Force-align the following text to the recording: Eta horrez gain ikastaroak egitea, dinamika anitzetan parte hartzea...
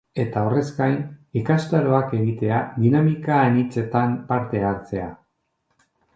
Eta 0.21 0.43
horrez 0.45 0.61
gain 0.77 0.95
ikastaroak 1.41 2.15
egitea, 2.21 2.63
dinamika 2.79 3.37
anitzetan 3.51 4.19
parte 4.33 4.65
hartzea... 4.73 5.09